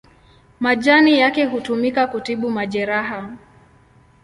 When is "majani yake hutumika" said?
0.59-2.07